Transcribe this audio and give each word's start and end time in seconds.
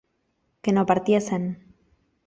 que 0.63 0.71
no 0.73 0.87
partiesen 0.87 1.43